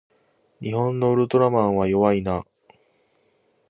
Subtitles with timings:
[0.59, 2.43] 日本のウルトラマンは弱いな